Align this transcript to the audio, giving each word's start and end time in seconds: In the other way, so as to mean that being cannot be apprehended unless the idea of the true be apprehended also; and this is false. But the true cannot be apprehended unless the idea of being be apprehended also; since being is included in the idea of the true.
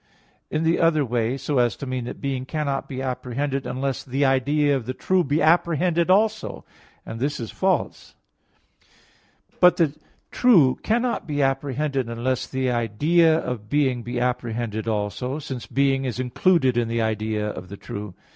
In 0.49 0.63
the 0.63 0.79
other 0.79 1.05
way, 1.05 1.37
so 1.37 1.59
as 1.59 1.75
to 1.75 1.85
mean 1.85 2.05
that 2.05 2.19
being 2.19 2.43
cannot 2.43 2.89
be 2.89 3.03
apprehended 3.03 3.67
unless 3.67 4.03
the 4.03 4.25
idea 4.25 4.75
of 4.75 4.87
the 4.87 4.95
true 4.95 5.23
be 5.23 5.43
apprehended 5.43 6.09
also; 6.09 6.65
and 7.05 7.19
this 7.19 7.39
is 7.39 7.51
false. 7.51 8.15
But 9.59 9.77
the 9.77 9.93
true 10.31 10.79
cannot 10.81 11.27
be 11.27 11.43
apprehended 11.43 12.09
unless 12.09 12.47
the 12.47 12.71
idea 12.71 13.37
of 13.37 13.69
being 13.69 14.01
be 14.01 14.19
apprehended 14.19 14.87
also; 14.87 15.37
since 15.37 15.67
being 15.67 16.05
is 16.05 16.19
included 16.19 16.77
in 16.77 16.87
the 16.87 17.03
idea 17.03 17.47
of 17.49 17.69
the 17.69 17.77
true. 17.77 18.15